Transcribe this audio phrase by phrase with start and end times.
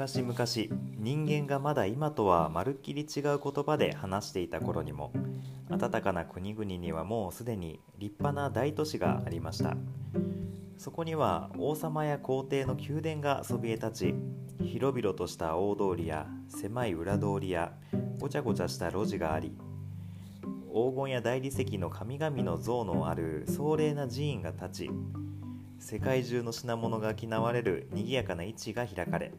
[0.00, 5.12] 昔々人間がまだ今とはまるっきり違う言葉で話していた頃にも
[5.68, 9.76] 暖かな国々にはもうすでに立派な大都市がありました。
[10.78, 14.14] そこには王様や皇帝の宮殿がそびえ立ち
[14.64, 17.74] 広々とした大通りや狭い裏通りや
[18.18, 19.54] ごちゃごちゃした路地があり
[20.72, 24.90] 黄金や大理石の神々の像のある壮麗な寺院が立ち
[25.78, 29.34] 世界中の品物がなわれる賑やかな市が開かれ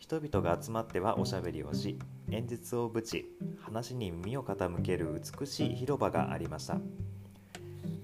[0.00, 1.98] 人々が集まってはおしゃべりをし
[2.30, 3.26] 演説をぶち
[3.60, 6.78] 話に耳を傾ける美しい広場がありました。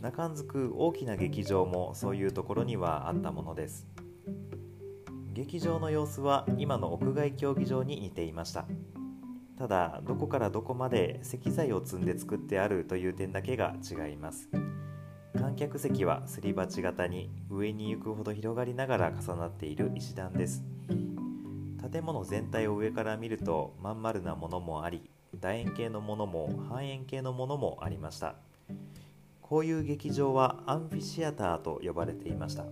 [0.02, 3.86] 中んづく大きな劇場もそういうところにはあったものです。
[5.32, 8.66] 劇場の様子は今の屋外競技場に似ていました。
[9.58, 14.50] ただどこからどこまで石材を積んで作ってあるという点だけが違います。
[15.34, 20.62] 観客席はすり鉢型に上に行くほど広がりながら重なっている石段です。
[21.90, 25.02] 建物全体を上から見るとまん丸なものもあり
[25.40, 28.34] 楕円形のものも半円形のものもありました。
[29.42, 32.64] こういう劇場はアンフィシアターと呼ばれていました。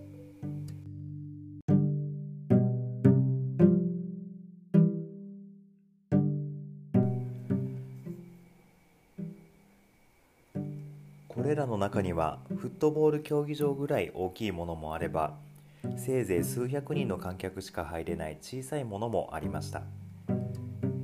[11.29, 15.37] これらの中にはフットボール競技場ぐらい大きいものもあれば
[15.97, 19.83] せいぜい数百人の観客しか入れない小さいものもありました。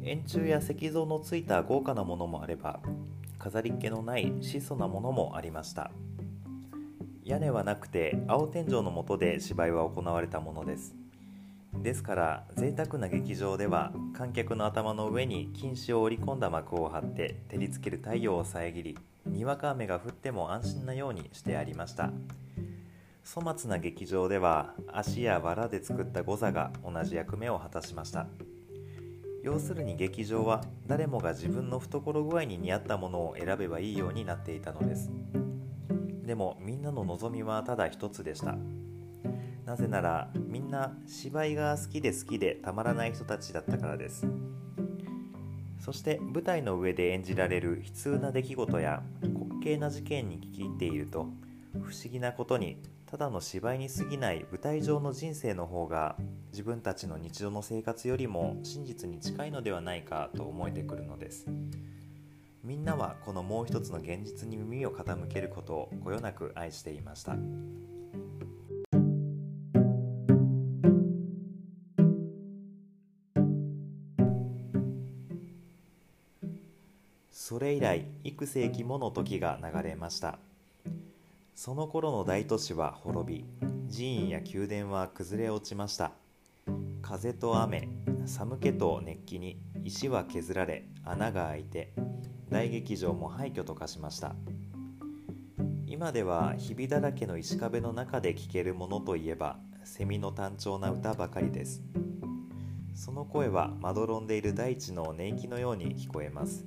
[0.03, 2.79] 円柱や石像のついた豪華なものもあれば
[3.37, 5.91] 飾り気のない質素なものもありました。
[7.23, 10.95] 屋根はなくて青天井の下で芝居は行われたものです。
[11.73, 22.11] ですから贅沢な劇場では観客の頭の上に金糸を織り込んだ幕を張って照りつける太陽を遮りにわか雨が降っても安心なようにしてありました。
[23.23, 28.27] 粗末な劇場では足や藁で作ったゴザが同じ役目を果たしました。
[29.43, 35.09] 要するに劇場は誰もが自分の懐具合に似合ったものを選べばいいようになっていたのです。
[36.23, 38.55] でもみんなの望みはただ一つでした。
[39.65, 44.27] なぜならみんな芝居が好きで好きでたまらない人たちだったからです。
[45.79, 51.27] そして舞台の上で演じられる悲痛な出来事や滑稽な事件に聞き入っていると
[51.73, 52.77] 不思議なことに
[53.11, 56.15] ただの芝居に過ぎない舞台上の人生の方が
[56.51, 61.45] 自分たちの日常の生活よりも真実に近いのではないかと思えてくるのです。
[62.63, 67.35] みんなはこのもう一つの現実に耳を傾けることをこよなく愛していました。
[77.29, 80.39] それ以来幾世紀もの時が流れました。
[81.55, 83.45] その頃の大都市は滅び
[83.91, 86.13] 寺院や宮殿は崩れ落ちました。
[87.01, 87.89] 風と雨
[88.25, 91.93] 寒気と熱気に石は削られ穴が開いて
[92.49, 94.35] 大劇場も廃墟と化しました。
[95.85, 101.83] 今ではひびだらけの石壁の中で聞けるものといえばセミの単調な歌ばかりです。
[102.93, 106.65] その声はまどろんでいる大地の寝息のように聞こえます。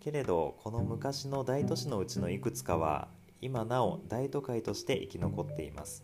[0.00, 3.08] けれどこの昔の大都市のうちのいくつかは
[3.40, 6.02] 今なお大都会として生き残っています。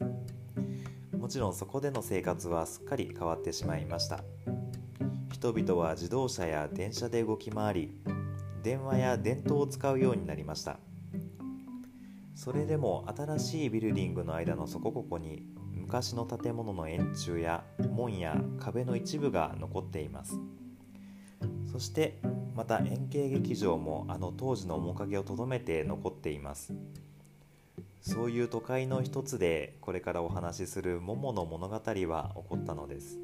[1.19, 4.23] もちろんそこでの生活はすっかり変わってしまいました。
[5.33, 8.01] 人々は自動車や電車で動き回り
[8.63, 10.79] 電話や電灯を使うようになりました。
[12.35, 20.39] それでも新しいビルディングの間のそこここに昔の建物の円柱や門や壁の一部が残っています。
[21.71, 22.21] そして
[22.55, 26.73] また円形劇場もあの当時の面影をとどめて残っています。
[28.07, 33.19] そういう都会の一つでこれからお話しする桃の物語は起こったのです。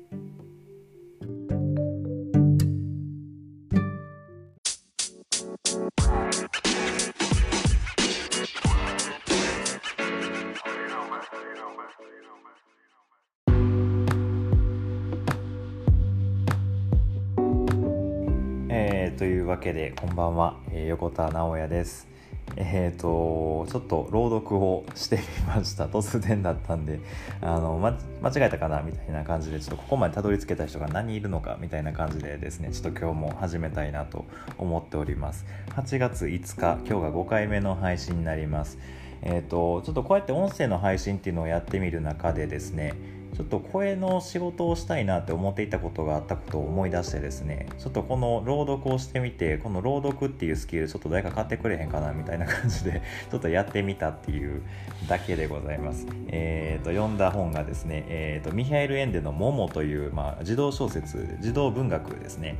[18.70, 22.08] えー、というわけでこんばんは、えー、横田直也です。
[22.56, 25.86] えーと、ちょっと朗読をしてみました。
[25.88, 27.00] 突然だったんで
[27.40, 34.24] あの、ま、間違えたかなみたいな感じでちょっとここまでたどり着けた人が何人いるのかみたいな感じでですねちょっと今日も始めたいなと
[34.58, 35.46] 思っております。
[35.70, 38.78] 8月5日今日が5回目の配信になります。
[39.22, 42.94] えーと、ちょっとこうやって音声の配信っていうのをやってみる中でですね
[43.34, 54.62] ちょっと声の仕事をしたいなって思っていたことがあったことを思い出してですねちょっとこの朗読をしてみてこの朗読っていうスキルちょっと誰か買ってくれへんかなみたいな感じで ちょっとやってみたっていう
[55.08, 56.06] だけでございます。
[56.28, 62.56] えっ、ー、と読んだ本がですね、えーと、ミハエル・エンデの「モモ」という、まあ、児童小説児童文学ですね。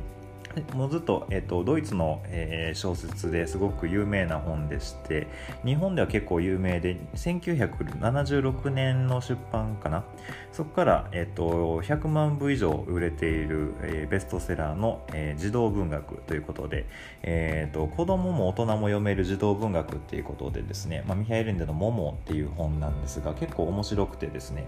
[0.73, 5.27] もうずっと,、えーと、ドイツの、えー、小説ですごく有名な本でして
[5.65, 10.03] 日本では結構有名で1976年の出版かな
[10.51, 16.85] そこから、えーと、100万部以上売れている、えー、ベストセラーの、えー、児童文学ということで、
[17.23, 24.65] えーと、子供も大人も読める児童文学っていうことでですね、まあ、ミハエルンデの「モモ」っていう本なんですが結構面白くてですね、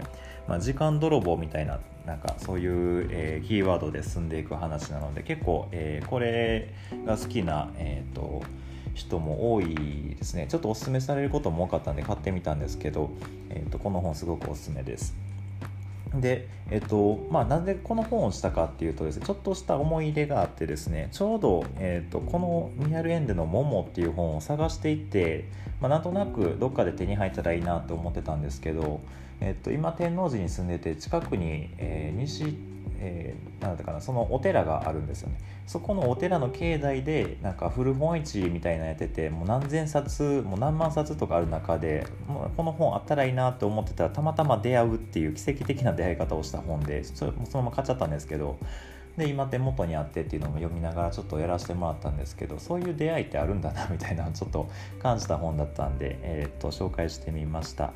[0.48, 6.72] まあ、時間泥棒みたいななんかそういう、えー、キーワードで進んでいく話なので結構、えー、これ
[7.04, 8.42] が好きな、えーと、
[8.94, 10.46] 人も多いですね。
[10.48, 13.10] ちょっとおすすめされることも多かったんで買ってみたんですけど、
[13.50, 15.14] えーと、この本すごくおすすめです。
[16.20, 25.44] で、えっ、とまあ、なんでこの本をしたかっていうとですねちょっとした思い入れがあってですねちょうど、えっと、このミハル・エンデの「モモ」っていう本を探していて、
[25.80, 29.00] まあ、なんとなくどっかで手に入ったらいいなと思ってたんですけど
[29.40, 32.56] えっと、今天王寺に住んでて近くに、えー、西、
[33.06, 48.58] えー、なんだかなそのお寺があるんですよねそこのお寺の境内でなんか古本市みたいなやっててもう何千冊もう何万冊とかある中でもうこの本あったらいいなと思ってたらたまたま出会うっていう奇跡的な出会い方をした本でそそのまま買っちゃったんですけど
[49.18, 54.68] で今手元にあってっていうのも読みながらちょっとやらせてもらったんですけどそういう出会いってあるんだなみたいなちょっと
[55.00, 57.92] 感じた本だったんで、えー、っと紹介してみました。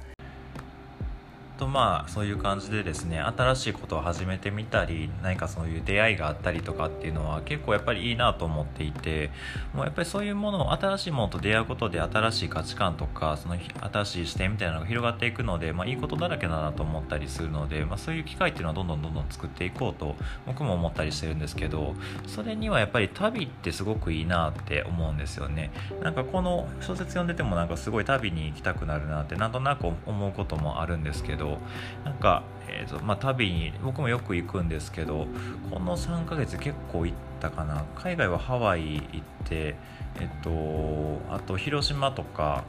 [1.59, 9.31] とまあそういう感じでですね新しいことを始めてみたり何かそういう出会いがあったりとかっていうのは結構やっぱりいいなと思っていて
[9.75, 13.57] もうやっぱりそういうものを新しいものと出会うことで新しい価値観とかその
[13.93, 20.15] 新しい視点みたいなのが広がっていくので、まあ、いいことだらけだなと思ったりするので、まあ、そういう機会っていうのはどんどんどんどん作っていこうと
[20.47, 21.95] 僕も思ったりしてるんですけど
[22.27, 25.71] それにはやっぱり旅ってすごくいいなって思うんですよね。
[26.03, 31.59] なんかこの小説読んでてもなんかすごい旅に行きたくなるなってなんとなく思うこともあるんですけどど
[32.05, 35.27] なんか、えーとまあ、旅に僕もよく行くんですけど
[35.71, 37.85] この3ヶ月結構行ったかな。
[37.97, 39.75] 海外はハワイ行って
[40.21, 42.65] えっとあと広島とか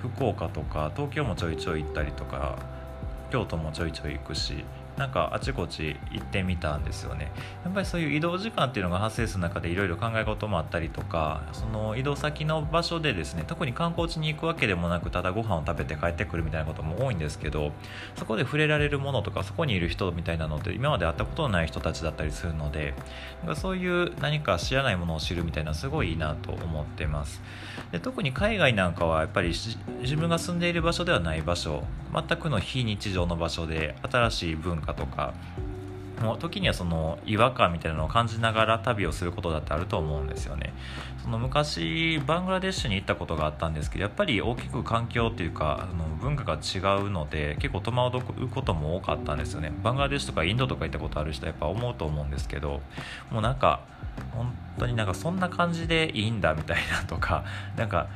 [0.00, 2.58] 福岡とか東京もちょいちょい行ったりとか
[3.30, 4.64] 京都もちょいちょい行くし
[5.00, 7.32] なんかあちこち行ってみたんですよね。
[7.64, 17.72] やっぱりそういう移動時間っていうのが発生する中でいろいろ考え事もあったりとかその移動先の場所でですね特に観光地に行くわけでもなくただご飯を食べて帰ってくるみたいなことも多いんですけど
[18.14, 22.92] そこで触れられるものとかそこにいる人みたいなのって今まで会ったことのない人たちだったりするので
[23.42, 27.40] なんかそういう何か知らないものを知るみたいなすごいいいなと思ってます。
[27.90, 29.54] で特に海外なんかはやっぱり
[30.02, 35.34] 自分が住んでいる場所ではない場所全くの非日常の場所で新しい文化とか
[36.20, 40.74] もう時にはその違和感みたいなのを感じながら旅をすることだってあると思うんですよね。
[41.22, 49.72] その昔バングラデシュに行ったことがあったんですけどやっぱり大きく環境っていうかあの文化が違うので結構戸惑うことも多かったんですよね。
[49.82, 52.82] バングラデシュとかインドとか行ったことある人はやっぱ思うと思うんですけど
[53.30, 53.80] もうなんか
[54.32, 57.44] 本当になんかそんな感じでいいんだみたいなとか
[57.76, 58.08] なんか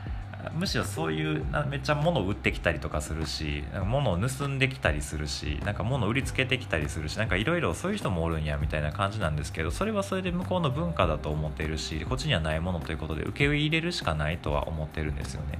[0.52, 15.58] むしろそういうなめっちゃ物を売ってきたりとかするし物を盗んできたりするしなんか物を売りつけてきたりするしなんかいろいろそういう人もおるんやみたいな感じなんですけどそれはそれで向こうの文化だと思っているしこっちにはないものということで受け入れるしかないとは思ってるんですよね。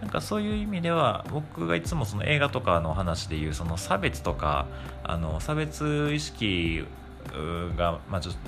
[0.00, 4.66] なんかそういう意味では僕がいつもその映画とかの話でいうその差別とか
[5.02, 6.84] あの差別意識
[7.76, 8.38] が、まあ、ちょっと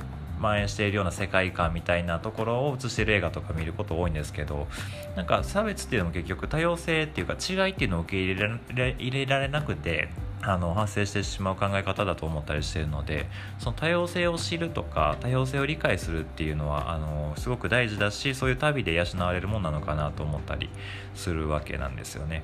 [0.40, 4.66] 蔓延しているような世界観みたいなところを映してる映画とか見ること多いんですけど
[5.14, 10.08] なんか差別っていうのも結局多様性っていうか違いっていうのを受け入れられなくて
[10.42, 13.26] あの発生してしまう考え方だと思ったりしてるので
[13.58, 20.70] その多様性を知るとか多様性を理解するっていうのはあのすごく大事だしそういう旅で養われるもんなのかなと思ったり
[21.14, 22.42] するわけなんですよね。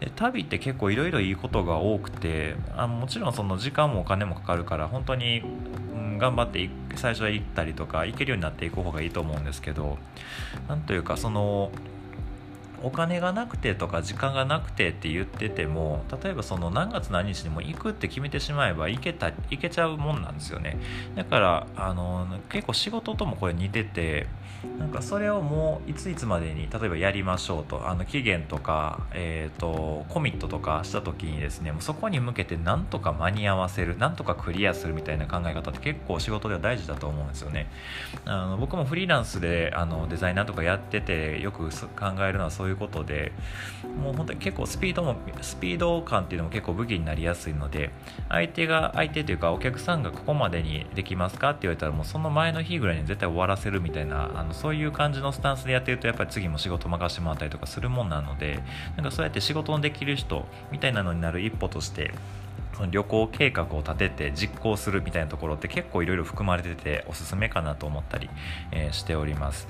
[0.00, 5.42] で旅って結構いろいろいいことが多くてあもちろんその時間もお金もかかるから本当に、
[5.94, 9.98] うん、頑張って最初は行ったりとか行けるようになっていく方がいいと思うんですけど
[10.68, 11.70] なんというかその
[12.82, 20.78] お金がなくてとか時間がなくてって言ってても例えばその何月何日にも行くって決めてしまえば行けた行けちゃうもんなんですよね。
[21.14, 24.26] だからあの結構仕事ともこれ似てて
[24.78, 37.70] なんかそれをもういついつまでに例えばやりましょうとあの期限とか、えーと、コミットとかした時にですねもうそこに向けてなんとか間に合わせるなんとかクリアするみたいな考え方って結構仕事では大事だと思うんですよね。
[38.24, 43.30] あの僕もフリーランスであのデザイナーとかやっててよく考えるのはそうそういうことで
[44.02, 47.90] もう本当に結構スピードもスピード感っていうのも結構武器になりやすいので
[48.28, 58.58] 相手が相手というかお客さんがここまでにできますかって言われたらもうその前の日ぐらいに絶対終わらせるみたいなあのそういう感じのスタンスでやってるとやっぱり次も仕事任せてもらったりとかするもんなので
[58.96, 62.12] なんかそうやって仕事のできる人みたいなのになる一歩として
[62.90, 68.28] 旅行計画を立てて実行するみたいなところって結構いろいろ含まれてておすすめかなと思ったり、
[68.72, 69.68] え、しております。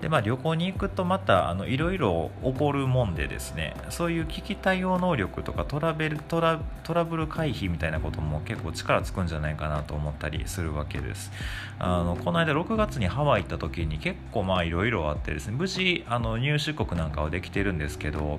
[0.00, 6.60] でまあ、旅行に行くとまたいろいろ起こるもんでですねそういう危機対応能力とかトラベルトラ
[7.04, 11.32] ブル回避みたいなことも結構力つくんじゃないかなと思ったりするわけです。
[11.80, 18.38] あのこの間6月にハワイ行った時に結構まあいろいろあってですね無事あの入出国なんかはできてるんですけど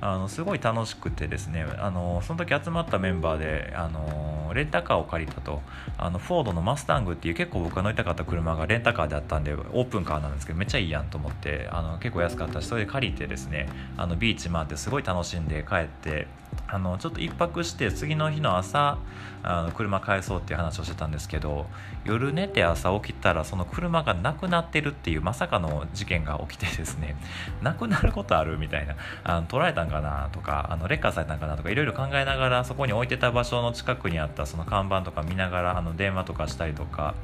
[0.00, 5.60] あのすごい楽しくてですねあのその時集まったメンバーであのレンタカーを借りたと。
[6.02, 16.26] あのフォードのマスタングっていう結構僕が乗りたかった車がレンタカーであったんでオープンカーなんですけどめっちゃいいやんと思ってあの結構安かったしそれで借りてですねあのビーチ回ってすごい楽しんで帰って
[16.68, 18.98] あのちょっと1泊して次の日の朝
[19.42, 21.66] あの車返そうっていう話をしてたんですけど
[22.04, 27.16] 夜寝て朝起きたらその車がなくなってるっていうまさかの事件が起きてですね
[27.62, 37.14] なくなることあるみたいなあの取られたんかなとかあのレッカーされたんかなとかいろいろ考えながらそこに置いてた場所の近くにあったその看板とか見ながらあの電話とかしたりとか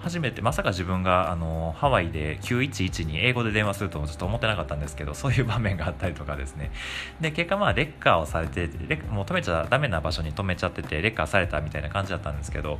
[0.00, 6.70] 初めてまさか自分があのハワイで911に英語で電話するともちょっと思ってなかったんですけどそういう場面があったりとかですね。
[7.20, 8.68] で結果まあレッカーをされて
[9.10, 12.78] もう止めちゃダメな場所に止めちゃっててレッカーされたみたいな感じだったんですけど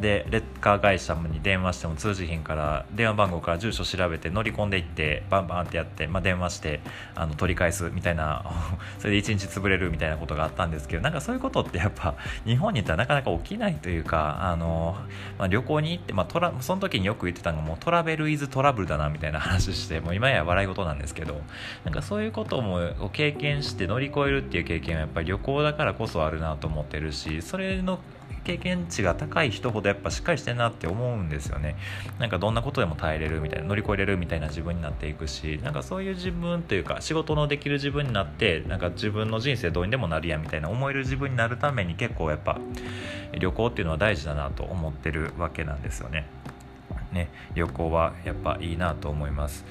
[0.00, 6.80] でレッカー会社に電話しても通じひんから電話番号から住所調べて乗り込んでいってバンバンってやって、まあ、電話して
[7.14, 8.44] あの取り返すみたいな
[8.98, 12.14] それで1日潰れるみたいなことがあったんですけどなんかそういうことってやっぱ
[12.44, 14.96] 日本に行ったらなかなか起きないというかあの、
[15.38, 21.40] まあ、旅行に行って、まあ、トラその時によく言ってたのがもうトラベルイズトラブルだなみたいな 話してもう今や笑い事なんですけど
[21.84, 28.00] なんかそういうことも経験して乗り越えるっていう経験はやっぱり旅行だからこそあるなと思ってるしそれの
[28.48, 31.76] 経験値が高い人ほどやっぱしっかりしてるなって思うんですよね。
[32.18, 42.58] なんかどんなことでも耐えれるみたいな乗り越えれるみたいな自分になっていくしなんかそういう自分というか仕事のできる自分になってなんか自分の人生どうにでもなるやみたいな思える自分になるために結構やっぱ
[43.38, 46.26] 旅行っていうのは大事だなと思ってるわけなんですよね。
[47.12, 49.64] ね旅行はやっぱいいなと思います。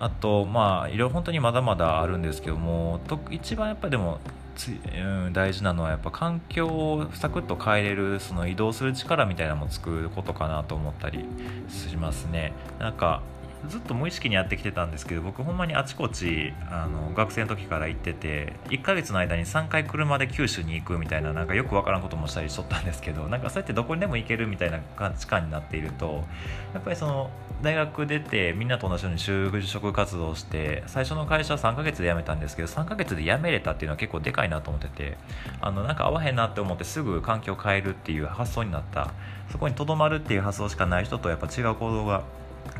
[0.00, 4.20] あとまあいろいろ本当にまだまだあるんですけども一番やっぱでも
[4.58, 11.24] つ、うん、大事なのはやっぱ環境をサクッと変えれるその移動する力みたいなのも作ることかなと思ったり
[11.68, 12.52] しますね。
[12.78, 13.22] なんか
[13.66, 26.24] ずっと無意識にやってきてたんですけど僕ほんまにあちこちあの学生の時から行ってて1ヶ月の間に3回車で九州に行くみたいななんかよくわからんこともしたりしとったんですけどなんかそうやってどこにでも行けるみたいな価値観になっていると
[26.72, 35.18] やっぱりその大学出てみんなと同じように就職活動して最初の会社は3ヶ月で辞めたんですけど3ヶ月で辞めれたっていうのは結構でかいなと思ってて
[35.60, 39.12] あのなんか合わへんなって思ってすぐ環境を変えるっていう発想になった。
[39.50, 42.22] そこにとどまるっていう発想しかない人とやっぱ違う行動が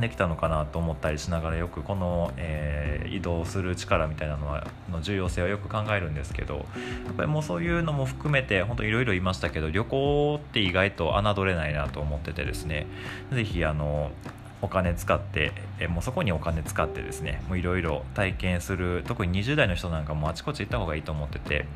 [0.01, 6.63] できたのかなと思ったりしながらよくこの、えー、移動する力みたいなのはの重要性はよく考えるんですけどや
[7.11, 12.87] っぱりもうそういうのも含めて本当いろいろ言いましたけど旅行って意外と侮れないなと思っててですね
[13.33, 14.13] 是非あの
[14.61, 21.67] お金使ってえもうそこにお金使ってですねいろいろ体験する特に20代の人なんかもあちこち行った方がいいと思ってて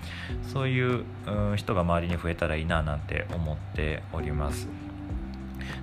[0.53, 1.05] そういう
[1.57, 4.92] 人が周りに増えたらいいななんて思っております。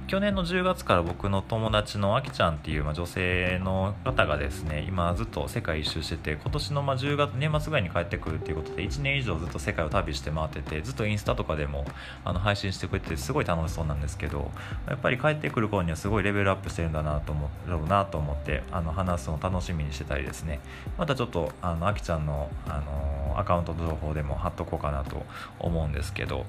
[0.07, 11.85] 去年の10月から僕の友達のあきちゃんっていう、まあ、女性の方がですね今ずっと世界一周してて今年のまあ10月年末ぐらいに帰ってくるっていうことで1年以上ずっと世界を旅して回っててずっとインスタとかでも
[12.25, 14.51] あの配信してくれてすごい楽しそうなんですけど
[14.87, 20.59] やっぱり帰ってくる頃にはすごいレベルアップしてるんだなと思うなと思ってあの話すのを楽しみにしてたりですね。
[20.97, 25.25] またちょっとあのあきちゃんのあのアカウントの情報でも貼っとこうかなと
[25.59, 26.45] 思うんですけど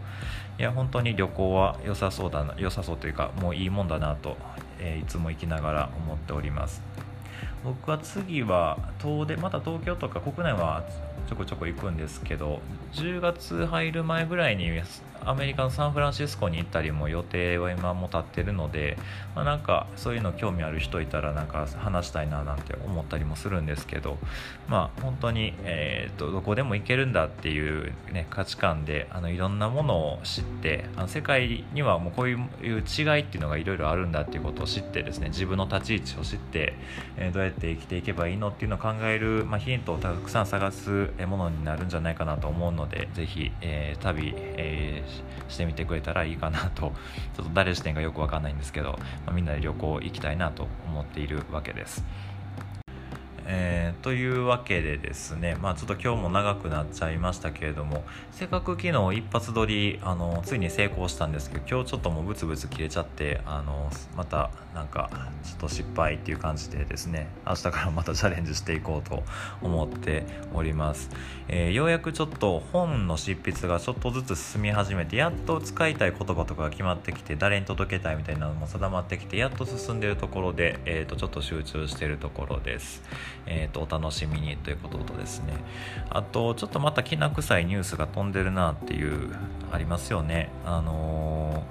[0.60, 4.36] いや本当に旅行は良さそうだな良さそうというかもういいもんだなと、
[4.78, 6.82] えー、いつも行きながら思っております。
[7.64, 10.84] 僕は次は遠出また東京とか国内は
[11.28, 12.60] ちょこちょこ行くんですけど
[12.92, 14.70] 10月入る前ぐらいに
[15.24, 18.96] アメリカのサンフランシスコに行ったりも予定は今も立ってるので、
[19.34, 24.18] まあ、なんかそういうの興味ある人いたらなんか話したいななんて思ったりもするんですけど
[24.68, 36.74] まあ本当に、えーと、どこでも行けるんだっていう、ね、価値観であのいろんなものを知ってあの世界にはもうこういう違いっていうのがいろいろあるんだっていうことを知ってですね自分の立ち位置を知って、
[37.16, 46.92] えー、どうやって生きていけばいいのっていうのを考える、まあ、ヒントをたくさん探すものになるんじゃないかなと思うので是非、えー、旅、えーしてみてくれたらいいかなと
[47.36, 52.04] ちょっと誰視点かよく分かんないんですけど、まあ、みんなで旅行行きたいなと思っているわけです。
[53.52, 65.10] えー、というわけでですね、まあ、ちょっと今日も長くなっちゃいましたけれどもせっかく昨日一発撮りあのついに成功したんですけど今日ちょっともうブツブツ切れちゃってあのまたなんか
[65.42, 69.24] ちょっと失敗っていう感じでですね明日からまたチャレンジしていこうと
[69.62, 71.10] 思っております、
[71.48, 83.02] えー、ようやくちょっと本の執筆がちょっとずつ進み始めてやっと使いたい言葉とかが決まってきて誰に届けたいみたいなのも定まってきてやっと進んでるところで、えー、とちょっと集中してるところです、
[83.46, 85.54] えー、とお楽しみにということとですね。
[86.10, 89.34] あとちょっとまたきな臭いニュースが飛んでるなっていう
[89.72, 90.50] ありますよね。
[90.64, 91.64] あの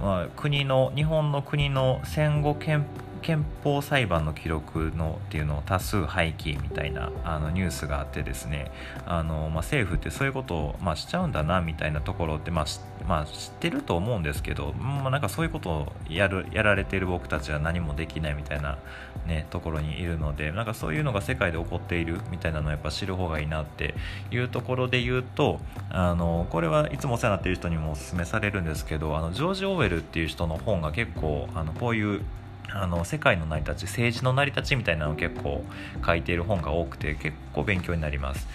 [0.00, 2.86] ー、まあ、国の日本の国の戦後憲
[3.24, 8.70] 憲法裁判の記録のっていうのを多数廃棄みたいなあのニュースがあってですね。
[9.06, 12.66] あの、まあ、政府ってそういうことを、まあ、しちゃうんだなみたいなところって、まあ
[13.06, 18.78] まあ、知ってると思うんですけど、まあ、なんかそういうことをやるやられている僕たちは何もできないみたいな、
[19.26, 23.94] ね、ところにいるのでなんかそういうのが世界で起こっているみたいなのをやっぱ知る方がいいなって
[24.30, 32.22] いうところで言うとあのこれはいつもお世話になっている人にもおすすめされるんですけどあのジョージ・オーウェルっていう人の本が結構あのこういう
[32.70, 35.62] あの世界の成り立ち政治の成り立ちみたいなのを結構
[36.04, 38.48] 書いている本が多くて結構勉強になります。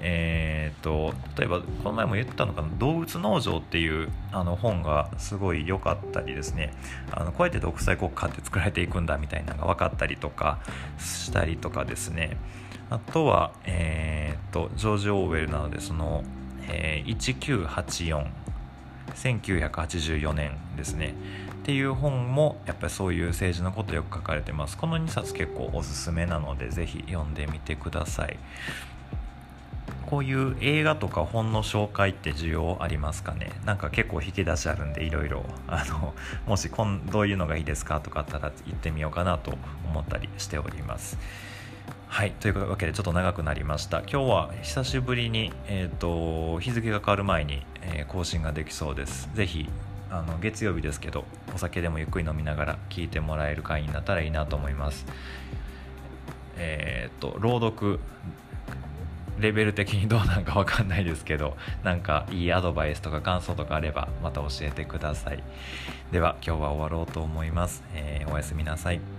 [0.00, 6.72] えーと、例えばこの前も言ったのかな「動物農場」っていうあの本がすごい良かったりですね
[7.10, 10.58] あのこうやって独裁国家って作られていくんだみたいなのが分かったりとか
[10.98, 12.36] したりとかですね。
[12.88, 16.22] あとは、えーと、ジョージ・オーウェルなのでその、
[16.68, 18.26] えー、1984
[19.14, 21.14] 1984年ですね。
[21.62, 24.76] っていう本もやっぱりそういう政治のことよく書かれてます。
[24.76, 28.38] この2冊結構おすすめなのでぜひ読んでみてください。
[30.06, 33.50] こういう映画とか本の紹介って需要ありますかね？
[33.64, 35.44] なんか結構引き出しあるんでいろいろ。
[35.66, 36.14] あの
[36.46, 41.18] もしこんどういうのがいいですかとかあったら言ってみようかなと思ったりしております。
[42.08, 43.98] はいというわけでちょっと長くなりました。
[44.00, 49.28] 今日は久しぶりに、えーと、日付が変わる前に、えー、更新ができそうです。
[49.34, 49.68] ぜひ
[50.10, 55.04] あの月曜日ですけどお酒でもゆっくり飲みながら聞いてもらえる回になったらいいなと思います。
[56.58, 57.98] えっ、と朗読
[59.38, 65.42] レベル的にどうなんか分かんないですけどなんかいいアドバイスとか感想とかあればまた教えてください。
[66.12, 69.15] では今日は終わろうと思います、えー、おやすみなさい。